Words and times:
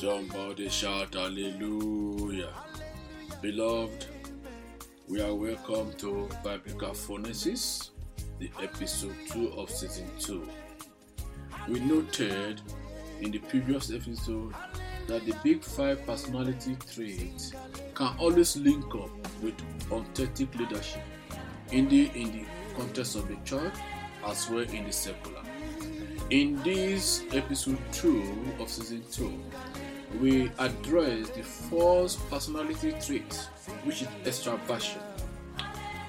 Somebody 0.00 0.68
shout 0.68 1.14
hallelujah. 1.14 2.52
Beloved, 3.42 4.06
we 5.08 5.20
are 5.20 5.34
welcome 5.34 5.92
to 5.94 6.28
Biblical 6.44 6.90
Phronesis, 6.90 7.90
the 8.38 8.48
episode 8.62 9.16
2 9.32 9.54
of 9.54 9.68
season 9.68 10.08
2. 10.20 10.48
We 11.68 11.80
noted 11.80 12.60
in 13.20 13.32
the 13.32 13.40
previous 13.40 13.90
episode 13.90 14.54
that 15.08 15.26
the 15.26 15.34
big 15.42 15.64
five 15.64 16.06
personality 16.06 16.76
traits 16.94 17.52
can 17.96 18.14
always 18.20 18.56
link 18.56 18.94
up 18.94 19.10
with 19.42 19.54
authentic 19.90 20.54
leadership, 20.54 21.02
indeed 21.72 22.12
in 22.14 22.30
the 22.30 22.44
context 22.76 23.16
of 23.16 23.26
the 23.26 23.36
church 23.44 23.74
as 24.24 24.48
well 24.48 24.60
in 24.60 24.84
the 24.84 24.92
secular. 24.92 25.42
In 26.30 26.62
this 26.62 27.24
episode 27.32 27.78
2 27.92 28.56
of 28.60 28.68
season 28.68 29.02
2, 29.10 29.32
we 30.20 30.50
address 30.58 31.28
the 31.30 31.42
first 31.42 32.18
personality 32.30 32.94
trait, 33.00 33.34
which 33.84 34.02
is 34.02 34.08
extraversion. 34.24 35.02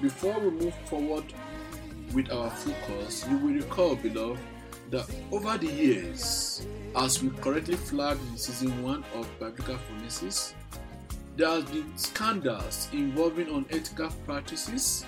Before 0.00 0.38
we 0.40 0.50
move 0.50 0.74
forward 0.86 1.24
with 2.14 2.32
our 2.32 2.50
focus, 2.50 3.26
you 3.28 3.36
will 3.38 3.54
recall, 3.54 3.94
beloved, 3.96 4.40
that 4.90 5.08
over 5.30 5.56
the 5.58 5.66
years, 5.66 6.66
as 6.96 7.22
we 7.22 7.30
correctly 7.40 7.76
flagged 7.76 8.20
in 8.30 8.36
season 8.36 8.82
1 8.82 9.04
of 9.14 9.28
Biblical 9.38 9.76
Phronesis, 9.76 10.54
there 11.36 11.48
has 11.48 11.64
been 11.64 11.96
scandals 11.96 12.88
involving 12.92 13.48
unethical 13.48 14.10
practices 14.26 15.04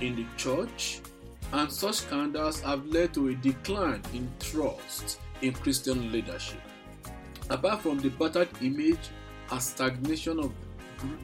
in 0.00 0.16
the 0.16 0.26
church, 0.36 1.00
and 1.52 1.70
such 1.70 1.96
scandals 1.96 2.60
have 2.62 2.84
led 2.86 3.14
to 3.14 3.28
a 3.28 3.34
decline 3.34 4.02
in 4.12 4.28
trust 4.40 5.20
in 5.42 5.52
Christian 5.52 6.10
leadership. 6.10 6.60
Apart 7.52 7.82
from 7.82 7.98
the 7.98 8.08
battered 8.08 8.48
image 8.62 9.10
and 9.50 9.62
stagnation 9.62 10.38
of 10.38 10.52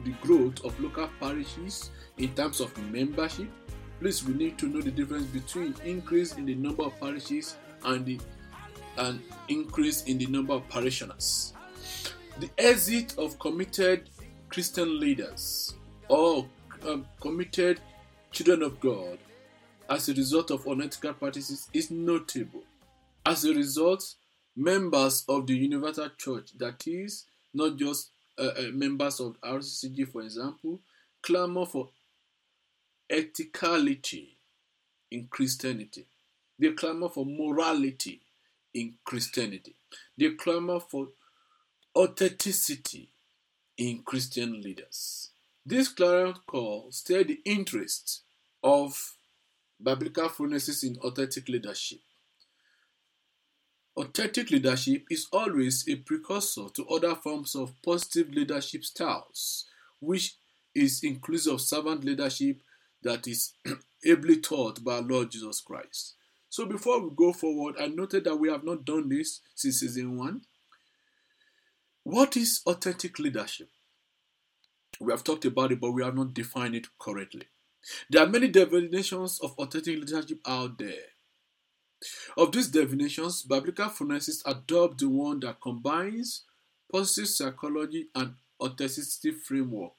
the 0.05 0.11
growth 0.21 0.63
of 0.63 0.79
local 0.79 1.09
parishes 1.19 1.89
in 2.19 2.31
terms 2.35 2.59
of 2.59 2.77
membership, 2.91 3.49
please 3.99 4.23
we 4.23 4.35
need 4.35 4.55
to 4.59 4.67
know 4.67 4.79
the 4.79 4.91
difference 4.91 5.25
between 5.25 5.73
increase 5.83 6.35
in 6.37 6.45
the 6.45 6.53
number 6.53 6.83
of 6.83 6.99
parishes 6.99 7.57
and 7.83 8.05
the 8.05 8.19
an 8.97 9.19
increase 9.47 10.03
in 10.03 10.19
the 10.19 10.27
number 10.27 10.53
of 10.53 10.69
parishioners. 10.69 11.53
The 12.39 12.49
exit 12.59 13.17
of 13.17 13.39
committed 13.39 14.11
Christian 14.49 14.99
leaders 14.99 15.73
or 16.09 16.45
um, 16.87 17.07
committed 17.19 17.79
children 18.31 18.61
of 18.61 18.79
God 18.79 19.17
as 19.89 20.07
a 20.09 20.13
result 20.13 20.51
of 20.51 20.67
unethical 20.67 21.13
practices 21.13 21.69
is 21.73 21.89
notable. 21.89 22.61
As 23.25 23.45
a 23.45 23.53
result, 23.55 24.13
members 24.59 25.23
of 25.29 25.47
the 25.47 25.55
Universal 25.55 26.09
Church, 26.17 26.51
that 26.57 26.85
is, 26.85 27.25
not 27.53 27.77
just 27.77 28.09
uh, 28.37 28.51
uh, 28.57 28.63
members 28.73 29.19
of 29.19 29.39
RCCG, 29.41 30.11
for 30.11 30.21
example, 30.21 30.79
clamor 31.21 31.65
for 31.65 31.89
ethicality 33.09 34.27
in 35.09 35.27
Christianity. 35.29 36.05
They 36.59 36.71
clamor 36.71 37.09
for 37.09 37.25
morality 37.25 38.21
in 38.73 38.95
Christianity. 39.05 39.75
They 40.17 40.31
clamor 40.31 40.81
for 40.81 41.07
authenticity 41.95 43.09
in 43.77 44.03
Christian 44.03 44.61
leaders. 44.61 45.29
This 45.65 45.87
clarion 45.87 46.35
call 46.45 46.91
stirred 46.91 47.29
the 47.29 47.39
interest 47.45 48.23
of 48.61 49.15
biblical 49.81 50.27
phronesis 50.27 50.83
in 50.83 50.97
authentic 50.97 51.47
leadership. 51.47 51.99
Authentic 53.99 54.49
leadership 54.49 55.03
is 55.09 55.27
always 55.33 55.85
a 55.89 55.95
precursor 55.97 56.69
to 56.73 56.87
other 56.87 57.15
forms 57.15 57.53
of 57.53 57.73
positive 57.81 58.29
leadership 58.29 58.85
styles, 58.85 59.65
which 59.99 60.37
is 60.73 61.03
inclusive 61.03 61.55
of 61.55 61.59
servant 61.61 62.05
leadership 62.05 62.61
that 63.03 63.27
is 63.27 63.55
ably 64.05 64.37
taught 64.39 64.81
by 64.85 64.99
Lord 64.99 65.31
Jesus 65.31 65.59
Christ. 65.59 66.15
So 66.47 66.65
before 66.65 67.01
we 67.01 67.09
go 67.13 67.33
forward, 67.33 67.75
I 67.77 67.87
noted 67.87 68.23
that 68.23 68.37
we 68.37 68.49
have 68.49 68.63
not 68.63 68.85
done 68.85 69.09
this 69.09 69.41
since 69.53 69.81
season 69.81 70.17
one. 70.17 70.43
What 72.03 72.37
is 72.37 72.61
authentic 72.65 73.19
leadership? 73.19 73.67
We 75.01 75.11
have 75.11 75.25
talked 75.25 75.43
about 75.43 75.73
it, 75.73 75.81
but 75.81 75.91
we 75.91 76.05
have 76.05 76.15
not 76.15 76.33
defined 76.33 76.75
it 76.75 76.87
correctly. 77.01 77.47
There 78.09 78.23
are 78.23 78.29
many 78.29 78.47
definitions 78.47 79.41
of 79.41 79.55
authentic 79.57 79.99
leadership 79.99 80.39
out 80.47 80.77
there. 80.77 81.18
Of 82.37 82.51
these 82.51 82.67
definitions, 82.67 83.43
biblical 83.43 83.85
phronesis 83.87 84.41
adopt 84.45 84.99
the 84.99 85.09
one 85.09 85.39
that 85.41 85.61
combines 85.61 86.43
positive 86.91 87.27
psychology 87.27 88.07
and 88.15 88.35
authenticity 88.61 89.31
framework, 89.31 89.93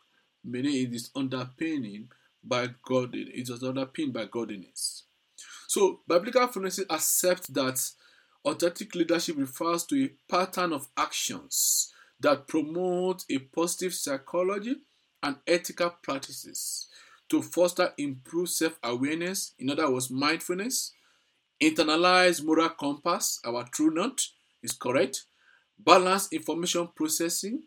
meaning 0.44 0.74
it 0.74 0.94
is 0.94 1.10
underpinning 1.14 2.08
by 2.42 2.70
God. 2.82 3.14
It 3.14 3.48
is 3.48 3.62
underpinned 3.62 4.12
by 4.12 4.26
godliness. 4.26 5.04
So, 5.68 6.00
biblical 6.08 6.48
phronesis 6.48 6.90
accepts 6.90 7.48
that 7.48 7.80
authentic 8.44 8.94
leadership 8.94 9.36
refers 9.36 9.84
to 9.84 10.04
a 10.04 10.10
pattern 10.30 10.72
of 10.72 10.88
actions 10.96 11.92
that 12.20 12.48
promote 12.48 13.24
a 13.30 13.38
positive 13.38 13.94
psychology 13.94 14.76
and 15.22 15.36
ethical 15.46 15.90
practices 16.02 16.86
to 17.28 17.42
foster 17.42 17.92
improved 17.96 18.50
self-awareness, 18.50 19.54
in 19.58 19.70
other 19.70 19.90
words, 19.90 20.10
mindfulness, 20.10 20.92
internalize 21.60 22.44
moral 22.44 22.70
compass, 22.70 23.40
our 23.44 23.64
true 23.64 23.90
north 23.90 24.28
is 24.62 24.72
correct, 24.72 25.24
balance 25.78 26.32
information 26.32 26.88
processing, 26.94 27.62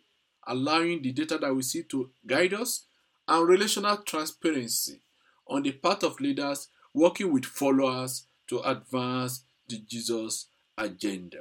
allowing 0.47 1.01
the 1.01 1.11
data 1.11 1.37
that 1.37 1.55
we 1.55 1.61
see 1.61 1.83
to 1.83 2.09
guide 2.25 2.53
us, 2.53 2.85
and 3.27 3.47
relational 3.47 3.97
transparency 3.97 5.01
on 5.47 5.63
the 5.63 5.71
part 5.71 6.03
of 6.03 6.19
leaders 6.19 6.69
working 6.93 7.31
with 7.31 7.45
followers 7.45 8.25
to 8.47 8.59
advance 8.59 9.43
the 9.67 9.79
Jesus 9.79 10.47
agenda. 10.77 11.39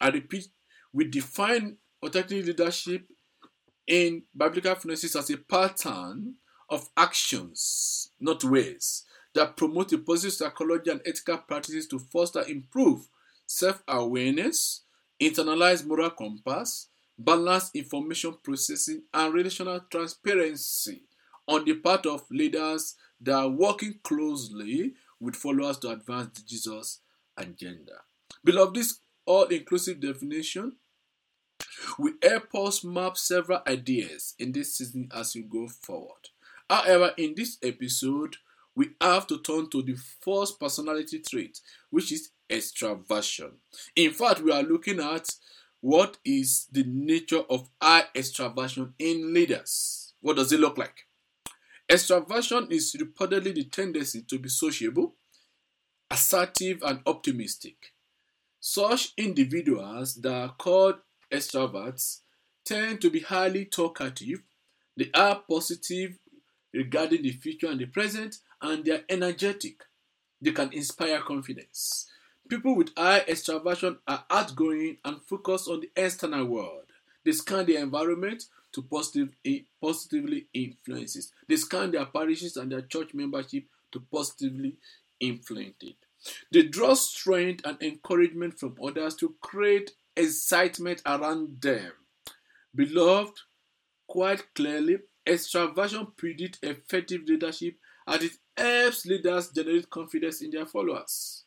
I 0.00 0.08
repeat, 0.08 0.48
we 0.92 1.04
define 1.06 1.76
authentic 2.02 2.46
leadership 2.46 3.06
in 3.86 4.22
biblical 4.36 4.74
phronesis 4.74 5.18
as 5.18 5.30
a 5.30 5.36
pattern 5.36 6.34
of 6.70 6.88
actions, 6.96 8.10
not 8.20 8.42
ways, 8.44 9.04
that 9.34 9.56
promote 9.56 9.92
a 9.92 9.98
positive 9.98 10.34
psychology 10.34 10.90
and 10.90 11.00
ethical 11.04 11.38
practices 11.38 11.86
to 11.88 11.98
foster 11.98 12.44
improve 12.48 13.08
self-awareness, 13.46 14.82
internalize 15.20 15.86
moral 15.86 16.10
compass, 16.10 16.88
balance 17.18 17.70
information 17.74 18.36
processing, 18.42 19.02
and 19.12 19.34
relational 19.34 19.80
transparency 19.90 21.02
on 21.46 21.64
the 21.64 21.74
part 21.74 22.06
of 22.06 22.22
leaders 22.30 22.94
that 23.20 23.34
are 23.34 23.48
working 23.48 23.94
closely 24.02 24.94
with 25.20 25.36
followers 25.36 25.78
to 25.78 25.90
advance 25.90 26.38
the 26.38 26.46
Jesus 26.46 27.00
agenda. 27.36 27.92
Beloved, 28.44 28.74
this 28.74 28.98
all-inclusive 29.26 30.00
definition 30.00 30.72
will 31.98 32.14
help 32.22 32.54
us 32.54 32.84
map 32.84 33.16
several 33.16 33.60
ideas 33.66 34.34
in 34.38 34.52
this 34.52 34.76
season 34.76 35.08
as 35.14 35.34
we 35.34 35.42
go 35.42 35.68
forward. 35.68 36.28
However, 36.68 37.12
in 37.16 37.34
this 37.36 37.58
episode, 37.62 38.36
we 38.76 38.90
have 39.00 39.26
to 39.28 39.38
turn 39.38 39.70
to 39.70 39.82
the 39.82 39.96
first 40.20 40.58
personality 40.58 41.20
trait, 41.20 41.60
which 41.90 42.12
is 42.12 42.30
extraversion. 42.50 43.52
In 43.96 44.12
fact, 44.12 44.40
we 44.40 44.52
are 44.52 44.62
looking 44.62 45.00
at 45.00 45.28
what 45.80 46.16
is 46.24 46.66
the 46.72 46.84
nature 46.84 47.42
of 47.50 47.68
high 47.80 48.04
extraversion 48.14 48.92
in 48.98 49.34
leaders. 49.34 50.14
What 50.20 50.36
does 50.36 50.52
it 50.52 50.60
look 50.60 50.78
like? 50.78 51.06
Extraversion 51.88 52.70
is 52.70 52.96
reportedly 52.98 53.54
the 53.54 53.64
tendency 53.64 54.22
to 54.22 54.38
be 54.38 54.48
sociable, 54.48 55.14
assertive, 56.10 56.82
and 56.82 57.00
optimistic. 57.06 57.92
Such 58.58 59.12
individuals 59.18 60.14
that 60.16 60.32
are 60.32 60.54
called 60.56 60.96
extroverts 61.30 62.20
tend 62.64 63.02
to 63.02 63.10
be 63.10 63.20
highly 63.20 63.66
talkative, 63.66 64.42
they 64.96 65.10
are 65.14 65.42
positive 65.48 66.18
regarding 66.72 67.22
the 67.22 67.32
future 67.32 67.68
and 67.68 67.78
the 67.78 67.86
present, 67.86 68.38
and 68.64 68.84
they 68.84 68.92
are 68.92 69.04
energetic. 69.08 69.82
They 70.40 70.52
can 70.52 70.72
inspire 70.72 71.20
confidence. 71.20 72.10
People 72.48 72.76
with 72.76 72.90
high 72.96 73.20
extraversion 73.20 73.98
are 74.06 74.24
outgoing 74.30 74.98
and 75.04 75.22
focused 75.22 75.68
on 75.68 75.80
the 75.80 75.90
external 75.96 76.44
world. 76.46 76.84
They 77.24 77.32
scan 77.32 77.66
the 77.66 77.76
environment 77.76 78.44
to 78.72 78.82
positive, 78.82 79.30
positively 79.80 80.46
influence 80.52 81.16
it. 81.16 81.26
They 81.48 81.56
scan 81.56 81.92
their 81.92 82.06
parishes 82.06 82.56
and 82.56 82.70
their 82.72 82.82
church 82.82 83.14
membership 83.14 83.64
to 83.92 84.00
positively 84.00 84.76
influence 85.20 85.76
it. 85.80 85.96
They 86.50 86.64
draw 86.64 86.94
strength 86.94 87.64
and 87.64 87.80
encouragement 87.82 88.58
from 88.58 88.76
others 88.82 89.14
to 89.16 89.34
create 89.40 89.92
excitement 90.16 91.02
around 91.06 91.60
them. 91.60 91.92
Beloved, 92.74 93.40
quite 94.06 94.54
clearly, 94.54 94.98
extraversion 95.26 96.16
predicts 96.16 96.58
effective 96.62 97.22
leadership 97.26 97.76
as 98.06 98.22
it 98.22 98.32
helps 98.56 99.06
leaders 99.06 99.50
generate 99.50 99.90
confidence 99.90 100.42
in 100.42 100.50
their 100.50 100.66
followers. 100.66 101.44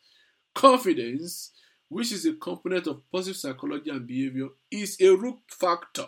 Confidence 0.54 1.52
which 1.88 2.12
is 2.12 2.26
a 2.26 2.34
component 2.34 2.86
of 2.86 3.02
positive 3.10 3.36
psychology 3.36 3.90
and 3.90 4.06
behavior, 4.06 4.48
is 4.70 5.00
a 5.00 5.10
root 5.10 5.38
factor 5.48 6.06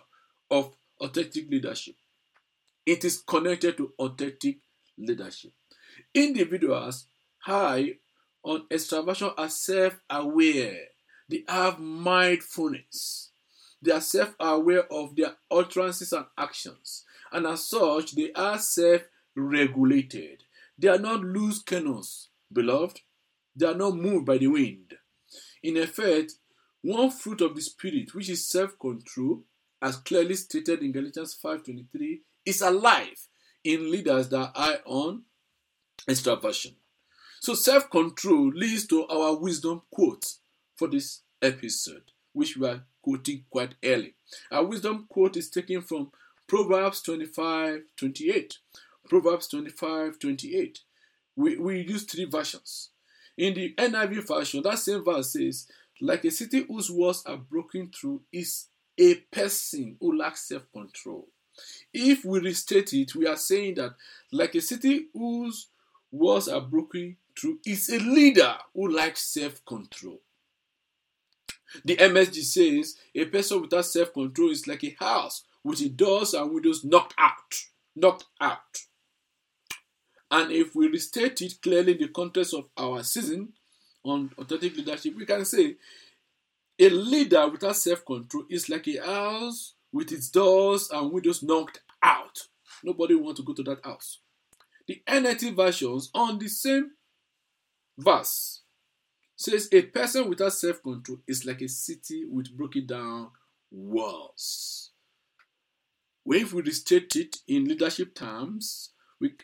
of 0.50 0.74
authentic 1.00 1.50
leadership. 1.50 1.94
It 2.84 3.04
is 3.04 3.22
connected 3.26 3.76
to 3.78 3.92
authentic 3.98 4.58
leadership. 4.98 5.52
Individuals 6.14 7.06
high 7.38 7.94
on 8.42 8.66
extraversion 8.70 9.32
are 9.36 9.48
self 9.48 9.98
aware, 10.08 10.78
they 11.28 11.44
have 11.48 11.78
mindfulness, 11.78 13.30
they 13.82 13.92
are 13.92 14.00
self 14.00 14.34
aware 14.38 14.90
of 14.92 15.16
their 15.16 15.34
utterances 15.50 16.12
and 16.12 16.26
actions, 16.36 17.04
and 17.32 17.46
as 17.46 17.66
such, 17.66 18.12
they 18.12 18.32
are 18.32 18.58
self 18.58 19.02
regulated. 19.34 20.42
They 20.80 20.88
are 20.88 20.98
not 20.98 21.20
loose 21.20 21.62
cannons, 21.62 22.30
beloved. 22.50 23.02
They 23.54 23.66
are 23.66 23.74
not 23.74 23.96
moved 23.96 24.24
by 24.24 24.38
the 24.38 24.46
wind. 24.46 24.94
In 25.62 25.76
effect, 25.76 26.32
one 26.80 27.10
fruit 27.10 27.42
of 27.42 27.54
the 27.54 27.60
Spirit, 27.60 28.14
which 28.14 28.30
is 28.30 28.48
self 28.48 28.78
control, 28.78 29.44
as 29.82 29.96
clearly 29.96 30.34
stated 30.36 30.80
in 30.80 30.92
Galatians 30.92 31.34
5:23, 31.34 32.22
is 32.46 32.62
alive 32.62 33.28
in 33.62 33.90
leaders 33.90 34.30
that 34.30 34.52
are 34.54 34.78
on 34.86 35.24
extraversion. 36.08 36.74
So 37.40 37.52
self-control 37.52 38.52
leads 38.54 38.86
to 38.86 39.06
our 39.06 39.34
wisdom 39.36 39.82
quote 39.90 40.34
for 40.76 40.88
this 40.88 41.20
episode, 41.42 42.12
which 42.32 42.56
we 42.56 42.66
are 42.68 42.84
quoting 43.02 43.44
quite 43.50 43.74
early. 43.84 44.14
Our 44.50 44.64
wisdom 44.64 45.06
quote 45.10 45.36
is 45.36 45.50
taken 45.50 45.82
from 45.82 46.10
Proverbs 46.46 47.02
25 47.02 47.82
28. 47.96 48.58
Proverbs 49.10 49.48
25 49.48 50.20
28. 50.20 50.78
We, 51.34 51.56
we 51.56 51.80
use 51.80 52.04
three 52.04 52.26
versions. 52.26 52.90
In 53.36 53.54
the 53.54 53.74
NIV 53.76 54.28
version, 54.28 54.62
that 54.62 54.78
same 54.78 55.04
verse 55.04 55.32
says, 55.32 55.66
like 56.00 56.24
a 56.24 56.30
city 56.30 56.64
whose 56.66 56.90
walls 56.90 57.24
are 57.26 57.36
broken 57.36 57.90
through 57.94 58.22
is 58.32 58.66
a 58.96 59.16
person 59.16 59.96
who 60.00 60.16
lacks 60.16 60.48
self 60.48 60.62
control. 60.72 61.26
If 61.92 62.24
we 62.24 62.38
restate 62.38 62.92
it, 62.94 63.14
we 63.16 63.26
are 63.26 63.36
saying 63.36 63.74
that, 63.74 63.94
like 64.30 64.54
a 64.54 64.60
city 64.60 65.08
whose 65.12 65.66
walls 66.12 66.48
are 66.48 66.60
broken 66.60 67.16
through, 67.38 67.58
is 67.66 67.88
a 67.90 67.98
leader 67.98 68.54
who 68.74 68.94
lacks 68.94 69.22
self 69.22 69.64
control. 69.64 70.20
The 71.84 71.96
MSG 71.96 72.42
says 72.44 72.96
a 73.14 73.24
person 73.24 73.60
without 73.60 73.86
self 73.86 74.12
control 74.12 74.50
is 74.50 74.68
like 74.68 74.84
a 74.84 74.96
house 75.00 75.42
with 75.64 75.80
its 75.80 75.90
doors 75.90 76.32
and 76.34 76.52
windows 76.52 76.84
knocked 76.84 77.14
out. 77.18 77.64
Knocked 77.96 78.26
out. 78.40 78.84
And 80.30 80.52
if 80.52 80.74
we 80.74 80.88
restate 80.88 81.42
it 81.42 81.60
clearly 81.60 81.92
in 81.92 81.98
the 81.98 82.08
context 82.08 82.54
of 82.54 82.66
our 82.76 83.02
season 83.02 83.52
on 84.04 84.30
authentic 84.38 84.76
leadership, 84.76 85.16
we 85.16 85.26
can 85.26 85.44
say 85.44 85.76
a 86.78 86.88
leader 86.88 87.48
without 87.48 87.76
self 87.76 88.04
control 88.04 88.44
is 88.48 88.68
like 88.68 88.86
a 88.88 89.04
house 89.04 89.74
with 89.92 90.12
its 90.12 90.28
doors 90.30 90.88
and 90.90 91.12
windows 91.12 91.42
knocked 91.42 91.80
out. 92.02 92.46
Nobody 92.82 93.14
want 93.14 93.36
to 93.38 93.42
go 93.42 93.52
to 93.54 93.62
that 93.64 93.84
house. 93.84 94.18
The 94.86 95.02
NLT 95.06 95.54
versions 95.54 96.10
on 96.14 96.38
the 96.38 96.48
same 96.48 96.92
verse 97.98 98.62
says 99.36 99.68
a 99.72 99.82
person 99.82 100.28
without 100.28 100.52
self 100.52 100.82
control 100.82 101.18
is 101.26 101.44
like 101.44 101.60
a 101.60 101.68
city 101.68 102.24
with 102.24 102.56
broken 102.56 102.86
down 102.86 103.30
walls. 103.70 104.90
When 106.24 106.48
we 106.52 106.62
restate 106.62 107.16
it 107.16 107.36
in 107.48 107.64
leadership 107.64 108.14
terms 108.14 108.90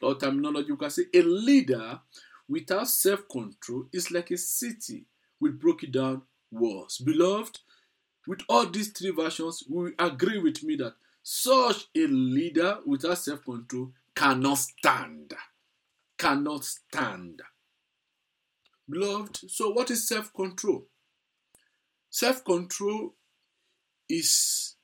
or 0.02 0.16
terminology, 0.16 0.68
you 0.68 0.76
can 0.76 0.90
say 0.90 1.04
a 1.14 1.22
leader 1.22 2.00
without 2.48 2.88
self 2.88 3.28
control 3.28 3.86
is 3.92 4.10
like 4.10 4.30
a 4.30 4.36
city 4.38 5.04
with 5.40 5.60
broken 5.60 5.90
down 5.90 6.22
walls. 6.50 6.98
Beloved, 6.98 7.60
with 8.26 8.40
all 8.48 8.66
these 8.66 8.88
three 8.90 9.10
versions, 9.10 9.64
we 9.68 9.92
agree 9.98 10.38
with 10.38 10.62
me 10.62 10.76
that 10.76 10.94
such 11.22 11.86
a 11.94 12.06
leader 12.06 12.78
without 12.86 13.18
self 13.18 13.44
control 13.44 13.92
cannot 14.14 14.58
stand. 14.58 15.34
Cannot 16.18 16.64
stand. 16.64 17.42
Beloved, 18.88 19.50
so 19.50 19.70
what 19.70 19.90
is 19.90 20.08
self 20.08 20.32
control? 20.32 20.86
Self 22.08 22.44
control 22.44 23.14
is 24.08 24.76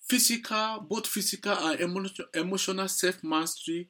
physical, 0.00 0.80
both 0.88 1.06
physical 1.06 1.52
and 1.52 1.80
emotional 2.34 2.88
self 2.88 3.22
mastery 3.22 3.88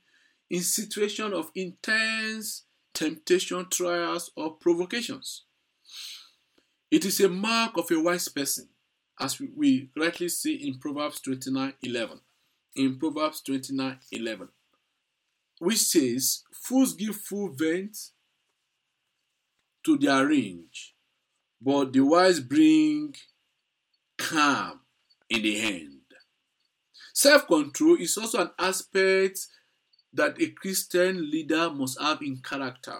in 0.51 0.61
situation 0.61 1.33
of 1.33 1.51
intense 1.55 2.65
temptation, 2.93 3.67
trials, 3.71 4.31
or 4.37 4.55
provocations. 4.55 5.45
It 6.91 7.05
is 7.05 7.21
a 7.21 7.29
mark 7.29 7.77
of 7.77 7.91
a 7.91 8.01
wise 8.01 8.29
person, 8.29 8.69
as 9.19 9.41
we, 9.41 9.91
rightly 9.97 10.29
see 10.29 10.55
in 10.67 10.79
Proverbs 10.79 11.21
29 11.21 11.75
11. 11.83 12.21
In 12.77 12.99
Proverbs 12.99 13.43
29 13.43 13.99
11, 14.11 14.49
which 15.61 15.79
says, 15.79 16.43
Fools 16.53 16.95
give 16.95 17.17
full 17.17 17.51
vent 17.51 17.97
to 19.85 19.97
their 19.97 20.27
rage, 20.27 20.95
but 21.61 21.93
the 21.93 22.01
wise 22.01 22.41
bring 22.41 23.15
calm 24.19 24.81
in 25.29 25.43
the 25.43 25.59
hand. 25.59 26.01
Self 27.15 27.47
control 27.47 27.97
is 28.01 28.17
also 28.17 28.41
an 28.43 28.51
aspect 28.59 29.47
that 30.13 30.41
a 30.41 30.49
Christian 30.51 31.31
leader 31.31 31.71
must 31.71 32.01
have 32.01 32.23
in 32.23 32.39
character. 32.39 32.99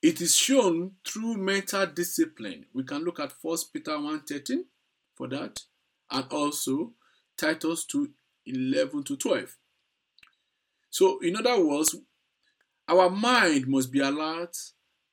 It 0.00 0.20
is 0.20 0.34
shown 0.34 0.92
through 1.06 1.36
mental 1.36 1.86
discipline. 1.86 2.66
We 2.72 2.82
can 2.82 3.04
look 3.04 3.20
at 3.20 3.32
1 3.40 3.58
Peter 3.72 3.92
1.13 3.92 4.64
for 5.14 5.28
that, 5.28 5.60
and 6.10 6.26
also 6.32 6.92
Titus 7.36 7.84
2 7.86 8.10
11 8.46 9.04
to 9.04 9.16
12. 9.16 9.56
So, 10.90 11.20
in 11.20 11.36
other 11.36 11.64
words, 11.64 11.94
our 12.88 13.08
mind 13.08 13.68
must 13.68 13.92
be 13.92 14.00
alert 14.00 14.56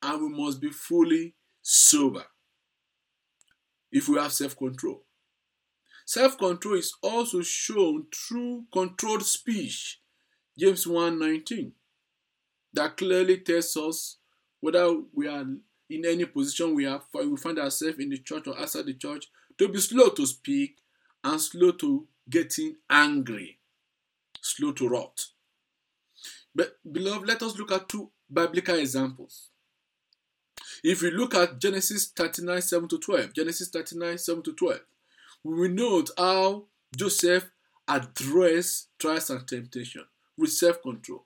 and 0.01 0.21
we 0.21 0.29
must 0.43 0.59
be 0.59 0.69
fully 0.69 1.35
sober 1.61 2.25
if 3.91 4.09
we 4.09 4.17
have 4.17 4.33
self 4.33 4.57
control. 4.57 5.03
Self 6.09 6.39
control 6.39 6.73
is 6.73 6.95
also 7.03 7.43
shown 7.43 8.07
through 8.11 8.65
controlled 8.73 9.23
speech, 9.23 10.01
James 10.57 10.87
1:19, 10.87 11.73
that 12.73 12.97
clearly 12.97 13.37
tells 13.41 13.77
us 13.77 14.17
whether 14.59 14.91
we 15.13 15.27
are 15.27 15.45
in 15.87 16.05
any 16.05 16.25
position 16.25 16.73
we 16.73 16.85
have 16.85 17.05
we 17.13 17.37
find 17.37 17.59
ourselves 17.59 17.99
in 17.99 18.09
the 18.09 18.17
church 18.17 18.47
or 18.47 18.57
outside 18.57 18.87
the 18.87 18.95
church, 18.95 19.27
to 19.59 19.67
be 19.67 19.79
slow 19.79 20.09
to 20.09 20.25
speak 20.25 20.79
and 21.23 21.39
slow 21.39 21.73
to 21.73 22.07
getting 22.27 22.77
angry, 22.89 23.59
slow 24.41 24.71
to 24.71 24.89
rot. 24.89 25.27
But 26.55 26.79
beloved, 26.91 27.27
let 27.27 27.43
us 27.43 27.55
look 27.55 27.71
at 27.71 27.87
two 27.87 28.09
biblical 28.33 28.79
examples. 28.79 29.51
If 30.83 31.03
we 31.03 31.11
look 31.11 31.35
at 31.35 31.59
Genesis 31.59 32.07
39, 32.07 32.63
7 32.63 32.89
to 32.89 32.97
12, 32.97 33.33
Genesis 33.33 33.69
39, 33.69 34.17
7 34.17 34.41
to 34.41 34.53
12, 34.53 34.79
we 35.43 35.67
note 35.69 36.09
how 36.17 36.65
Joseph 36.95 37.49
addressed 37.87 38.89
trials 38.99 39.29
and 39.29 39.47
temptation 39.47 40.05
with 40.37 40.51
self-control. 40.51 41.25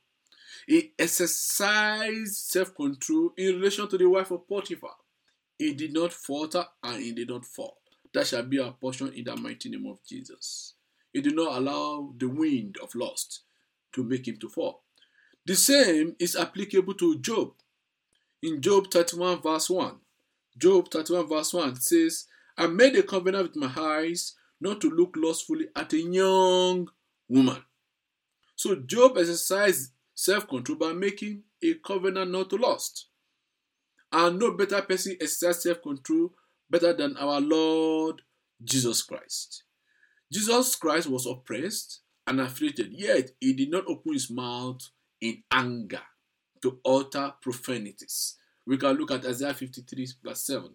He 0.67 0.93
exercised 0.97 2.35
self 2.35 2.73
control 2.75 3.31
in 3.37 3.55
relation 3.55 3.87
to 3.89 3.97
the 3.97 4.07
wife 4.07 4.31
of 4.31 4.47
Potiphar. 4.47 4.95
He 5.57 5.73
did 5.73 5.93
not 5.93 6.13
falter 6.13 6.65
and 6.83 7.01
he 7.01 7.11
did 7.11 7.29
not 7.29 7.45
fall. 7.45 7.77
That 8.13 8.27
shall 8.27 8.43
be 8.43 8.59
our 8.59 8.71
portion 8.71 9.11
in 9.13 9.25
the 9.25 9.35
mighty 9.35 9.69
name 9.69 9.87
of 9.87 9.99
Jesus. 10.07 10.75
He 11.11 11.21
did 11.21 11.35
not 11.35 11.57
allow 11.57 12.13
the 12.17 12.27
wind 12.29 12.77
of 12.81 12.95
lust 12.95 13.41
to 13.93 14.03
make 14.03 14.27
him 14.27 14.37
to 14.37 14.49
fall. 14.49 14.83
The 15.45 15.55
same 15.55 16.15
is 16.19 16.35
applicable 16.35 16.93
to 16.95 17.19
Job. 17.19 17.53
In 18.41 18.61
Job 18.61 18.91
31, 18.91 19.41
verse 19.41 19.69
1, 19.69 19.95
Job 20.57 20.89
31, 20.91 21.27
verse 21.27 21.53
1 21.53 21.75
says, 21.79 22.25
I 22.57 22.67
made 22.67 22.95
a 22.95 23.03
covenant 23.03 23.49
with 23.49 23.55
my 23.55 23.73
eyes 23.75 24.35
not 24.61 24.79
to 24.81 24.89
look 24.89 25.15
lustfully 25.17 25.67
at 25.75 25.93
a 25.93 25.99
young 25.99 26.89
woman. 27.27 27.63
So 28.55 28.75
Job 28.75 29.17
exercised 29.17 29.91
self 30.13 30.47
control 30.47 30.77
by 30.77 30.93
making 30.93 31.43
a 31.63 31.73
covenant 31.75 32.31
not 32.31 32.49
to 32.51 32.57
lust. 32.57 33.07
And 34.11 34.39
no 34.39 34.51
better 34.51 34.81
person 34.81 35.17
exercised 35.19 35.61
self 35.61 35.81
control 35.81 36.33
better 36.69 36.93
than 36.93 37.17
our 37.17 37.41
Lord 37.41 38.21
Jesus 38.63 39.01
Christ. 39.01 39.63
Jesus 40.31 40.75
Christ 40.75 41.07
was 41.07 41.25
oppressed 41.25 42.01
and 42.25 42.39
afflicted, 42.39 42.93
yet 42.93 43.31
he 43.39 43.53
did 43.53 43.69
not 43.69 43.85
open 43.87 44.13
his 44.13 44.29
mouth 44.29 44.81
in 45.19 45.43
anger 45.51 46.01
to 46.61 46.79
utter 46.85 47.33
profanities. 47.41 48.37
We 48.65 48.77
can 48.77 48.95
look 48.95 49.11
at 49.11 49.25
Isaiah 49.25 49.53
53, 49.53 50.07
verse 50.23 50.45
7. 50.45 50.69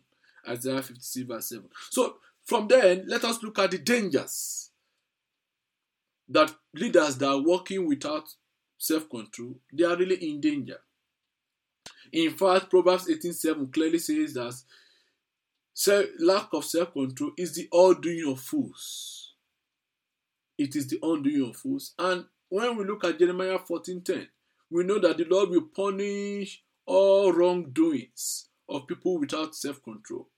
Isaiah 0.46 0.82
56, 0.82 1.26
verse 1.26 1.48
7. 1.48 1.64
So, 1.90 2.16
from 2.44 2.68
then, 2.68 3.04
let 3.06 3.24
us 3.24 3.42
look 3.42 3.58
at 3.58 3.70
the 3.70 3.78
dangers 3.78 4.70
that 6.28 6.54
leaders 6.74 7.16
that 7.16 7.28
are 7.28 7.42
working 7.42 7.86
without 7.86 8.24
self 8.76 9.08
control, 9.08 9.56
they 9.72 9.84
are 9.84 9.96
really 9.96 10.16
in 10.30 10.40
danger. 10.40 10.78
In 12.12 12.30
fact, 12.30 12.70
Proverbs 12.70 13.08
18:7 13.08 13.72
clearly 13.72 13.98
says 13.98 14.34
that 14.34 14.54
lack 16.18 16.48
of 16.52 16.64
self-control 16.64 17.32
is 17.36 17.54
the 17.54 17.68
undoing 17.72 18.30
of 18.30 18.40
fools. 18.40 19.34
It 20.56 20.74
is 20.74 20.88
the 20.88 20.98
undoing 21.02 21.48
of 21.48 21.56
fools. 21.56 21.94
And 21.98 22.26
when 22.48 22.76
we 22.76 22.84
look 22.84 23.04
at 23.04 23.18
Jeremiah 23.18 23.58
14:10, 23.58 24.28
we 24.70 24.84
know 24.84 24.98
that 24.98 25.18
the 25.18 25.24
Lord 25.24 25.50
will 25.50 25.68
punish 25.68 26.62
all 26.86 27.32
wrongdoings 27.32 28.47
of 28.68 28.86
people 28.86 29.18
without 29.18 29.54
self-control. 29.54 30.28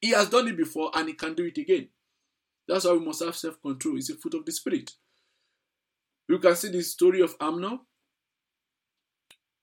He 0.00 0.10
has 0.10 0.28
done 0.28 0.48
it 0.48 0.56
before 0.56 0.90
and 0.94 1.08
he 1.08 1.14
can 1.14 1.34
do 1.34 1.44
it 1.44 1.58
again. 1.58 1.88
That's 2.66 2.84
why 2.84 2.92
we 2.92 3.04
must 3.04 3.22
have 3.22 3.36
self-control. 3.36 3.98
It's 3.98 4.10
a 4.10 4.16
fruit 4.16 4.34
of 4.34 4.44
the 4.44 4.52
spirit. 4.52 4.92
You 6.28 6.38
can 6.38 6.56
see 6.56 6.70
the 6.70 6.82
story 6.82 7.20
of 7.20 7.36
Amnon. 7.40 7.80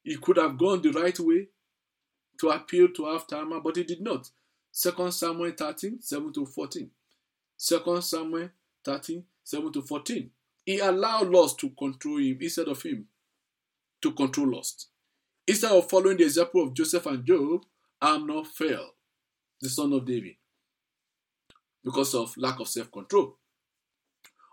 He 0.03 0.17
could 0.17 0.38
have 0.38 0.58
gone 0.58 0.81
the 0.81 0.91
right 0.91 1.17
way 1.19 1.48
to 2.39 2.50
appeal 2.50 2.89
to 2.89 3.05
have 3.05 3.27
Tamar, 3.27 3.60
but 3.60 3.75
he 3.75 3.84
did 3.84 4.01
not. 4.01 4.29
2 4.74 5.12
Samuel 5.12 5.51
13, 5.51 6.01
7 6.01 6.34
to 6.34 6.46
14. 6.46 6.89
2 7.58 8.01
Samuel 8.01 8.50
13, 8.86 9.24
7 9.43 9.74
to 9.74 9.81
14. 9.81 10.29
He 10.65 10.79
allowed 10.79 11.29
lust 11.29 11.60
to 11.60 11.69
control 11.72 12.19
him 12.19 12.38
instead 12.39 12.67
of 12.67 12.81
him 12.81 13.08
to 14.01 14.12
control 14.12 14.55
lust. 14.55 14.88
Instead 15.48 15.72
of 15.72 15.89
following 15.89 16.17
the 16.17 16.24
example 16.24 16.63
of 16.63 16.74
Joseph 16.74 17.05
and 17.08 17.25
Job, 17.25 17.65
Amnon 18.01 18.46
fell, 18.46 18.96
the 19.62 19.70
son 19.70 19.94
of 19.94 20.06
David, 20.06 20.36
because 21.84 22.15
of 22.15 22.36
lack 22.38 22.60
of 22.60 22.68
self 22.68 22.91
control. 22.91 23.38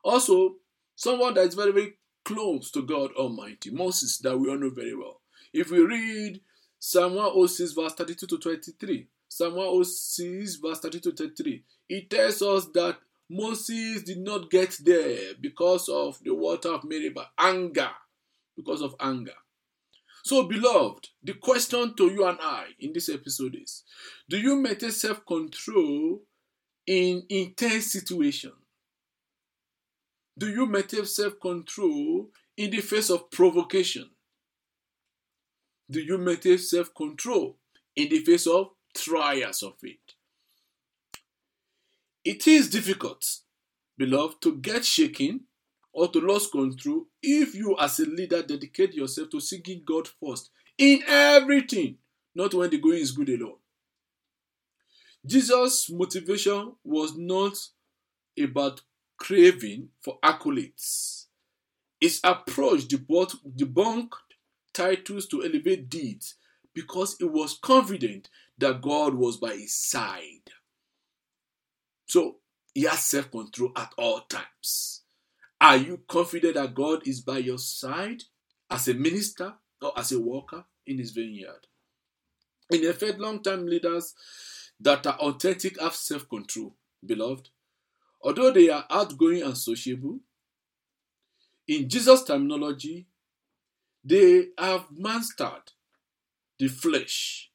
Also, 0.03 0.57
someone 0.95 1.35
that 1.35 1.47
is 1.47 1.55
very, 1.55 1.73
very 1.73 1.99
close 2.25 2.71
to 2.73 2.83
God 2.83 3.12
Almighty, 3.17 3.71
Moses, 3.71 4.19
that 4.19 4.37
we 4.37 4.49
all 4.49 4.59
know 4.59 4.71
very 4.71 4.95
well. 4.95 5.21
If 5.53 5.71
we 5.71 5.81
read 5.81 6.41
Psalm 6.79 7.15
106, 7.15 7.73
verse 7.73 7.95
32 7.95 8.26
to 8.26 8.38
23, 8.38 9.07
Psalm 9.29 9.55
106, 9.55 10.57
verse 10.57 10.81
32 10.81 11.12
to 11.12 11.17
33, 11.17 11.65
it 11.88 12.11
tells 12.11 12.43
us 12.43 12.67
that 12.75 12.99
Moses 13.29 14.03
did 14.03 14.19
not 14.19 14.50
get 14.50 14.76
there 14.85 15.35
because 15.41 15.88
of 15.88 16.19
the 16.23 16.35
water 16.35 16.69
of 16.71 16.85
Meribah, 16.85 17.31
anger, 17.38 17.91
because 18.57 18.83
of 18.83 18.95
anger. 19.00 19.35
So, 20.26 20.42
beloved, 20.42 21.11
the 21.23 21.35
question 21.35 21.95
to 21.95 22.11
you 22.11 22.26
and 22.26 22.37
I 22.42 22.71
in 22.80 22.92
this 22.92 23.09
episode 23.09 23.56
is 23.62 23.85
Do 24.28 24.37
you 24.37 24.56
maintain 24.56 24.90
self 24.90 25.25
control 25.25 26.21
in 26.85 27.23
intense 27.28 27.92
situations? 27.92 28.56
Do 30.37 30.49
you 30.49 30.66
maintain 30.66 31.06
self 31.06 31.38
control 31.38 32.30
in 32.56 32.73
the 32.73 32.80
face 32.80 33.09
of 33.09 33.30
provocation? 33.30 34.11
Do 35.88 36.00
you 36.00 36.18
maintain 36.18 36.59
self 36.59 36.92
control 36.92 37.59
in 37.95 38.09
the 38.09 38.18
face 38.18 38.49
of 38.49 38.71
trials 38.97 39.62
of 39.62 39.75
it? 39.85 40.14
It 42.25 42.49
is 42.49 42.68
difficult, 42.68 43.25
beloved, 43.97 44.42
to 44.42 44.56
get 44.56 44.85
shaken 44.85 45.42
or 45.97 46.09
to 46.09 46.21
lose 46.21 46.47
control 46.49 47.07
if 47.23 47.55
you, 47.55 47.75
as 47.81 47.99
a 48.00 48.05
leader, 48.05 48.43
dedicate 48.43 48.93
yourself 48.93 49.31
to 49.31 49.41
seeking 49.41 49.83
God 49.83 50.07
first 50.07 50.50
in 50.76 51.03
everything, 51.09 51.97
not 52.35 52.53
when 52.53 52.69
the 52.69 52.76
going 52.76 52.99
is 52.99 53.12
good 53.12 53.31
alone. 53.31 53.57
Jesus' 55.25 55.88
motivation 55.91 56.75
was 56.85 57.17
not 57.17 57.57
about 58.38 58.83
craving 59.17 59.88
for 60.03 60.19
accolades. 60.23 61.25
His 61.99 62.21
approach 62.23 62.83
debunked 62.88 64.11
titles 64.75 65.26
to 65.29 65.43
elevate 65.43 65.88
deeds 65.88 66.35
because 66.75 67.17
he 67.17 67.25
was 67.25 67.59
confident 67.62 68.29
that 68.59 68.83
God 68.83 69.15
was 69.15 69.38
by 69.38 69.55
his 69.57 69.75
side. 69.75 70.50
So 72.05 72.37
he 72.75 72.83
has 72.83 73.03
self 73.03 73.31
control 73.31 73.73
at 73.75 73.95
all 73.97 74.21
times. 74.29 75.05
Are 75.61 75.77
you 75.77 76.03
confident 76.09 76.55
that 76.55 76.75
God 76.75 77.07
is 77.07 77.21
by 77.21 77.39
your 77.39 77.59
side 77.59 78.23
as 78.71 78.89
a 78.89 78.95
minister 78.95 79.55
or 79.81 79.99
as 79.99 80.13
a 80.13 80.21
worker 80.21 80.65
in 80.87 80.99
his 80.99 81.13
vineyard? 81.13 81.67
In 82.71 82.85
effect, 82.85 83.19
long 83.19 83.43
time 83.43 83.67
leaders 83.67 84.15
that 84.81 85.07
are 85.07 85.17
authentic 85.17 85.81
have 85.81 85.95
self 85.95 86.29
control, 86.29 86.75
beloved. 87.05 87.49
Although 88.23 88.51
they 88.51 88.69
are 88.69 88.85
outgoing 88.91 89.43
and 89.43 89.57
sociable, 89.57 90.21
in 91.69 91.89
Jesus' 91.89 92.25
terminology, 92.25 93.07
they 94.05 94.49
have 94.59 94.87
mastered 94.91 95.73
the 96.59 96.69
flesh. 96.69 97.51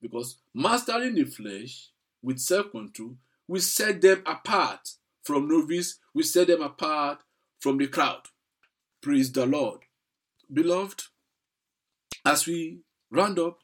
Because 0.00 0.38
mastering 0.52 1.14
the 1.14 1.24
flesh 1.24 1.90
with 2.22 2.38
self 2.38 2.70
control 2.70 3.16
will 3.46 3.60
set 3.60 4.00
them 4.00 4.22
apart 4.26 4.88
from 5.22 5.48
novice, 5.48 5.98
will 6.12 6.24
set 6.24 6.46
them 6.46 6.62
apart 6.62 7.22
from 7.64 7.78
the 7.78 7.86
crowd. 7.86 8.20
Praise 9.00 9.32
the 9.32 9.46
Lord. 9.46 9.80
Beloved, 10.52 11.04
as 12.22 12.46
we 12.46 12.80
round 13.10 13.38
up 13.38 13.58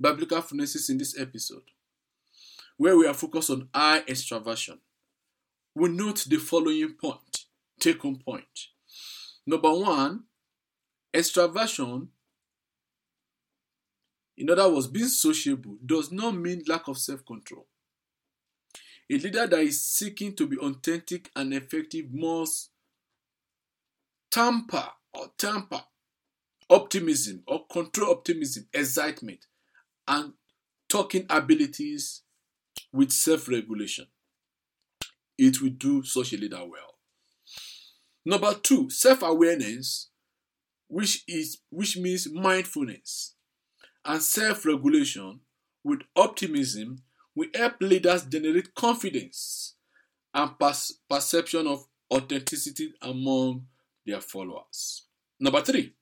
biblical 0.00 0.40
phronesis 0.40 0.88
in 0.88 0.96
this 0.96 1.20
episode, 1.20 1.64
where 2.78 2.96
we 2.96 3.06
are 3.06 3.12
focused 3.12 3.50
on 3.50 3.68
I 3.74 4.02
extraversion, 4.08 4.78
we 5.74 5.90
note 5.90 6.24
the 6.26 6.38
following 6.38 6.94
point, 6.94 7.44
take 7.78 8.00
home 8.00 8.16
point. 8.16 8.68
Number 9.46 9.74
one, 9.74 10.22
extraversion, 11.12 12.08
in 14.38 14.48
other 14.48 14.72
words, 14.72 14.86
being 14.86 15.08
sociable, 15.08 15.76
does 15.84 16.10
not 16.10 16.34
mean 16.34 16.62
lack 16.66 16.88
of 16.88 16.96
self 16.96 17.26
control. 17.26 17.66
A 19.10 19.18
leader 19.18 19.46
that 19.46 19.60
is 19.60 19.82
seeking 19.82 20.34
to 20.36 20.46
be 20.46 20.56
authentic 20.56 21.30
and 21.36 21.52
effective 21.52 22.06
must 22.10 22.70
tamper 24.32 24.88
or 25.14 25.26
tamper 25.38 25.82
optimism 26.68 27.42
or 27.46 27.66
control 27.70 28.10
optimism, 28.10 28.66
excitement, 28.72 29.46
and 30.08 30.32
talking 30.88 31.26
abilities 31.30 32.22
with 32.92 33.12
self 33.12 33.48
regulation 33.48 34.06
it 35.38 35.60
will 35.60 35.70
do 35.70 36.02
such 36.04 36.32
a 36.32 36.36
leader 36.36 36.58
well. 36.58 36.98
Number 38.24 38.54
two, 38.54 38.88
self-awareness, 38.90 40.10
which 40.88 41.24
is 41.26 41.58
which 41.70 41.96
means 41.96 42.28
mindfulness, 42.32 43.34
and 44.04 44.22
self-regulation 44.22 45.40
with 45.82 46.02
optimism 46.14 47.02
will 47.34 47.48
help 47.54 47.74
leaders 47.80 48.24
generate 48.24 48.74
confidence 48.74 49.74
and 50.34 50.52
perception 51.10 51.66
of 51.66 51.86
authenticity 52.12 52.92
among 53.02 53.66
their 54.06 54.20
followers. 54.20 55.04
Number 55.40 55.60
three, 55.62 55.94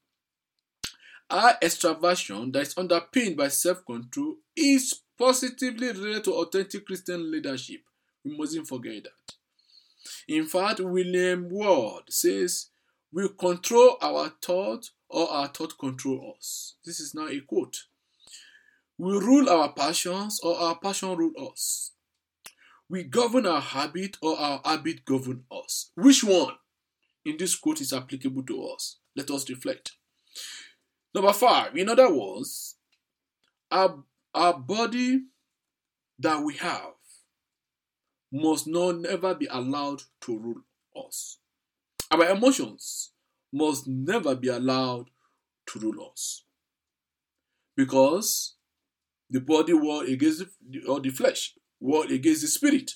our 1.28 1.54
extraversion 1.62 2.52
that 2.52 2.62
is 2.62 2.74
underpinned 2.76 3.36
by 3.36 3.48
self-control 3.48 4.36
is 4.56 5.00
positively 5.18 5.88
related 5.88 6.24
to 6.24 6.32
authentic 6.32 6.86
Christian 6.86 7.30
leadership 7.30 7.80
we 8.24 8.36
mustn't 8.36 8.68
forget 8.68 9.04
that. 9.04 9.34
In 10.28 10.46
fact, 10.46 10.80
William 10.80 11.48
Ward 11.50 12.04
says, 12.08 12.66
We 13.12 13.28
control 13.38 13.96
our 14.00 14.32
thought 14.42 14.90
or 15.08 15.30
our 15.30 15.48
thought 15.48 15.78
control 15.78 16.34
us. 16.36 16.74
This 16.84 17.00
is 17.00 17.14
now 17.14 17.28
a 17.28 17.40
quote. 17.40 17.76
We 18.98 19.12
rule 19.12 19.48
our 19.48 19.72
passions 19.72 20.40
or 20.42 20.56
our 20.58 20.78
passion 20.78 21.16
rule 21.16 21.32
us. 21.50 21.92
We 22.88 23.04
govern 23.04 23.46
our 23.46 23.60
habit 23.60 24.18
or 24.20 24.38
our 24.38 24.60
habit 24.64 25.04
govern 25.04 25.44
us. 25.50 25.90
Which 25.94 26.22
one 26.24 26.54
in 27.30 27.36
this 27.36 27.56
quote 27.56 27.80
is 27.80 27.92
applicable 27.92 28.42
to 28.44 28.64
us? 28.64 28.98
Let 29.16 29.30
us 29.30 29.48
reflect. 29.48 29.92
Number 31.14 31.32
five, 31.32 31.76
in 31.76 31.88
other 31.88 32.12
words, 32.12 32.76
our, 33.70 34.04
our 34.34 34.58
body 34.58 35.22
that 36.18 36.42
we 36.44 36.54
have 36.56 36.92
must 38.32 38.66
not 38.66 38.98
never 38.98 39.34
be 39.34 39.46
allowed 39.50 40.02
to 40.22 40.38
rule 40.38 40.62
us. 41.08 41.38
Our 42.10 42.30
emotions 42.30 43.12
must 43.52 43.86
never 43.88 44.34
be 44.34 44.48
allowed 44.48 45.10
to 45.66 45.78
rule 45.78 46.10
us. 46.12 46.44
Because 47.76 48.56
the 49.28 49.40
body 49.40 49.72
war 49.72 50.04
against 50.04 50.44
the, 50.68 50.84
or 50.86 51.00
the 51.00 51.10
flesh, 51.10 51.54
war 51.80 52.04
against 52.04 52.42
the 52.42 52.48
spirit. 52.48 52.92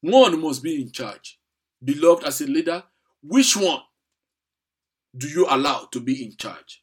One 0.00 0.40
must 0.40 0.62
be 0.62 0.80
in 0.80 0.92
charge. 0.92 1.38
Beloved, 1.82 2.24
as 2.24 2.40
a 2.40 2.46
leader, 2.46 2.84
which 3.28 3.56
one 3.56 3.80
do 5.16 5.28
you 5.28 5.46
allow 5.48 5.88
to 5.90 6.00
be 6.00 6.24
in 6.24 6.36
charge? 6.36 6.82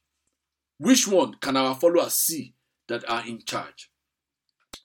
Which 0.77 1.07
one 1.07 1.35
can 1.35 1.55
our 1.55 1.75
followers 1.75 2.13
see 2.13 2.55
that 2.87 3.09
are 3.09 3.25
in 3.25 3.43
charge? 3.45 3.89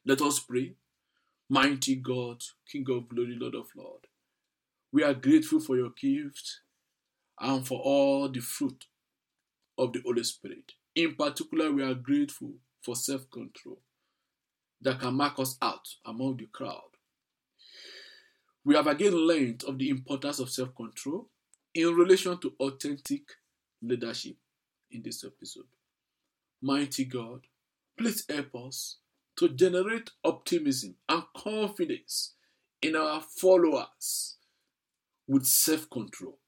Let 0.07 0.21
us 0.23 0.38
pray. 0.38 0.75
Mighty 1.49 1.97
God, 1.97 2.43
King 2.71 2.87
of 2.91 3.09
glory, 3.09 3.37
Lord 3.37 3.55
of 3.57 3.69
Lord, 3.75 4.07
we 4.93 5.03
are 5.03 5.15
grateful 5.15 5.59
for 5.61 5.77
your 5.77 5.91
gift 6.00 6.61
and 7.41 7.67
for 7.67 7.81
all 7.81 8.29
the 8.29 8.41
fruit 8.41 8.85
of 9.77 9.93
the 9.93 10.00
Holy 10.05 10.23
Spirit. 10.25 10.73
In 10.95 11.15
particular, 11.15 11.73
we 11.73 11.83
are 11.83 11.95
grateful 11.95 12.53
for 12.83 12.95
self 12.95 13.29
control 13.31 13.81
that 14.81 15.00
can 15.00 15.15
mark 15.15 15.38
us 15.38 15.57
out 15.61 15.88
among 16.05 16.37
the 16.37 16.47
crowd. 16.47 16.83
We 18.65 18.77
have 18.77 18.87
again 18.87 19.15
learned 19.15 19.65
of 19.65 19.79
the 19.79 19.88
importance 19.88 20.38
of 20.38 20.50
self 20.50 20.75
control 20.77 21.29
in 21.75 21.95
relation 21.95 22.39
to 22.39 22.55
authentic 22.61 23.23
leadership 23.83 24.37
in 24.91 25.03
this 25.03 25.25
episode. 25.25 25.67
Mighty 26.61 27.05
God, 27.05 27.47
please 27.97 28.25
help 28.29 28.55
us 28.67 28.97
to 29.37 29.49
generate 29.49 30.11
optimism 30.25 30.97
and 31.09 31.23
confidence 31.37 32.35
in 32.83 32.97
our 32.97 33.21
followers 33.21 34.37
with 35.29 35.47
self 35.47 35.89
control. 35.91 36.39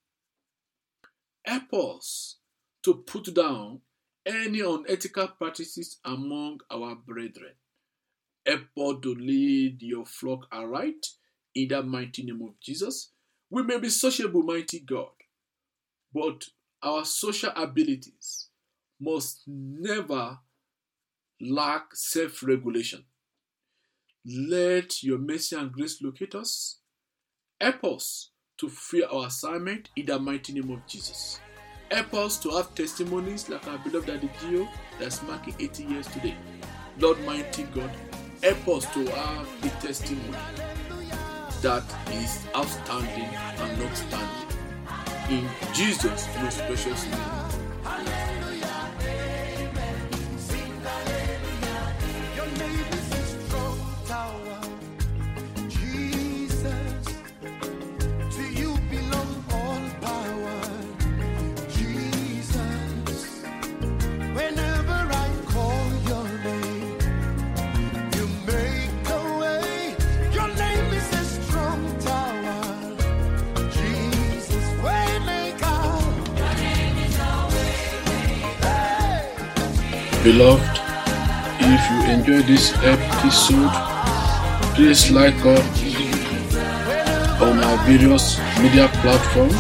Help 1.44 1.72
us 1.74 2.36
to 2.82 2.94
put 2.94 3.32
down 3.34 3.80
any 4.26 4.60
unethical 4.60 5.28
practices 5.28 5.98
among 6.04 6.60
our 6.70 6.94
brethren. 6.94 7.52
Help 8.46 8.62
us 8.78 9.02
to 9.02 9.14
lead 9.14 9.82
your 9.82 10.04
flock 10.04 10.46
aright 10.50 11.06
in 11.54 11.68
the 11.68 11.82
mighty 11.82 12.22
name 12.22 12.42
of 12.42 12.58
Jesus. 12.60 13.12
We 13.50 13.64
may 13.64 13.78
be 13.78 13.88
sociable, 13.88 14.42
mighty 14.42 14.78
God, 14.80 15.10
but 16.14 16.44
our 16.82 17.04
social 17.04 17.50
abilities 17.56 18.48
must 19.00 19.42
never 19.46 20.38
lack 21.40 21.94
self 21.94 22.42
regulation. 22.44 23.04
Let 24.24 25.02
your 25.02 25.18
mercy 25.18 25.56
and 25.56 25.72
grace 25.72 26.00
locate 26.02 26.34
us. 26.34 26.78
Help 27.60 27.84
us 27.84 28.30
to 28.58 28.68
fear 28.68 29.06
our 29.10 29.26
assignment 29.26 29.88
in 29.96 30.06
the 30.06 30.18
mighty 30.18 30.52
name 30.52 30.70
of 30.70 30.86
Jesus. 30.86 31.40
Help 31.90 32.14
us 32.14 32.38
to 32.38 32.50
have 32.50 32.74
testimonies 32.74 33.48
like 33.48 33.66
our 33.66 33.78
beloved 33.78 34.06
Daddy 34.06 34.30
G.O. 34.40 34.68
that's 34.98 35.22
marking 35.24 35.54
80 35.58 35.84
years 35.84 36.06
today. 36.08 36.36
Lord 36.98 37.18
mighty 37.24 37.64
God, 37.64 37.90
help 38.42 38.68
us 38.68 38.94
to 38.94 39.04
have 39.06 39.64
a 39.64 39.68
testimony 39.80 40.36
that 41.62 41.84
is 42.10 42.46
outstanding 42.56 43.34
and 43.34 43.78
not 43.78 43.94
standing. 43.94 44.48
In 45.28 45.46
Jesus' 45.74 46.26
most 46.40 46.58
precious 46.60 47.04
name. 47.04 47.39
Beloved, 80.22 80.60
if 81.60 81.80
you 81.90 82.12
enjoyed 82.12 82.44
this 82.44 82.74
episode, 82.84 83.72
please 84.74 85.10
like 85.10 85.34
us 85.46 85.64
on 87.40 87.58
our 87.64 87.78
various 87.86 88.36
media 88.60 88.88
platforms 89.00 89.56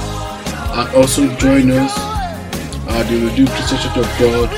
and 0.76 0.94
also 0.94 1.34
join 1.36 1.70
us 1.70 1.96
at 2.92 3.04
the 3.08 3.24
Redeemed 3.24 3.48
Christian 3.48 3.78
Church 3.78 3.96
of 3.96 4.08
God 4.20 4.50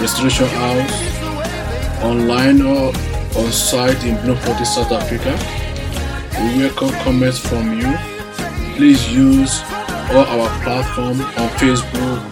Restoration 0.00 0.46
House 0.46 2.04
online 2.04 2.62
or 2.62 2.94
on 3.42 3.50
site 3.50 4.04
in 4.04 4.14
Bloemfontein, 4.22 4.64
South 4.64 4.92
Africa. 4.92 5.34
We 6.38 6.62
welcome 6.62 6.90
comments 7.02 7.40
from 7.40 7.76
you. 7.76 7.92
Please 8.76 9.12
use 9.12 9.62
all 10.14 10.26
our 10.30 10.62
platforms 10.62 11.22
on 11.22 11.48
Facebook 11.58 12.22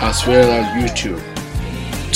as 0.00 0.26
well 0.26 0.50
as 0.50 0.64
YouTube. 0.82 1.39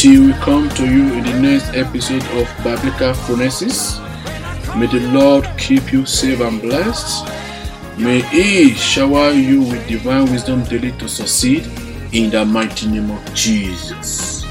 Till 0.04 0.26
we 0.26 0.32
come 0.34 0.68
to 0.68 0.84
you 0.84 1.14
in 1.14 1.24
the 1.24 1.40
next 1.40 1.72
episode 1.72 2.22
of 2.36 2.46
Biblical 2.62 3.14
Phronesis, 3.14 3.96
may 4.76 4.86
the 4.86 5.00
Lord 5.18 5.48
keep 5.56 5.94
you 5.94 6.04
safe 6.04 6.40
and 6.40 6.60
blessed. 6.60 7.24
May 7.96 8.20
He 8.20 8.74
shower 8.74 9.30
you 9.30 9.62
with 9.62 9.88
divine 9.88 10.30
wisdom 10.30 10.62
daily 10.64 10.92
to 10.98 11.08
succeed 11.08 11.66
in 12.12 12.28
the 12.28 12.44
mighty 12.44 12.86
name 12.88 13.10
of 13.10 13.34
Jesus. 13.34 14.43